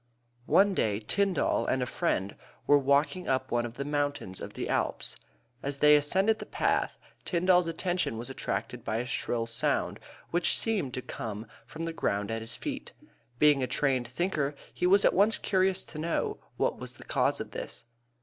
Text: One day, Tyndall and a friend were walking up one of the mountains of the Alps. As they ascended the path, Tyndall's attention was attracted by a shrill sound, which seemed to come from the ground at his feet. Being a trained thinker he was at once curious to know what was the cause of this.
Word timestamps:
One 0.47 0.73
day, 0.73 0.99
Tyndall 0.99 1.67
and 1.67 1.83
a 1.83 1.85
friend 1.85 2.35
were 2.65 2.79
walking 2.79 3.27
up 3.27 3.51
one 3.51 3.67
of 3.67 3.75
the 3.75 3.85
mountains 3.85 4.41
of 4.41 4.53
the 4.55 4.67
Alps. 4.67 5.15
As 5.61 5.77
they 5.77 5.95
ascended 5.95 6.39
the 6.39 6.47
path, 6.47 6.97
Tyndall's 7.23 7.67
attention 7.67 8.17
was 8.17 8.27
attracted 8.27 8.83
by 8.83 8.95
a 8.97 9.05
shrill 9.05 9.45
sound, 9.45 9.99
which 10.31 10.57
seemed 10.57 10.95
to 10.95 11.03
come 11.03 11.45
from 11.67 11.83
the 11.83 11.93
ground 11.93 12.31
at 12.31 12.41
his 12.41 12.55
feet. 12.55 12.93
Being 13.37 13.61
a 13.61 13.67
trained 13.67 14.07
thinker 14.07 14.55
he 14.73 14.87
was 14.87 15.05
at 15.05 15.13
once 15.13 15.37
curious 15.37 15.83
to 15.83 15.99
know 15.99 16.39
what 16.57 16.79
was 16.79 16.93
the 16.93 17.03
cause 17.05 17.39
of 17.39 17.51
this. 17.51 17.85